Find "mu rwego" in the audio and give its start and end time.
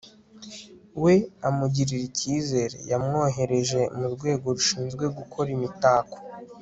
3.97-4.45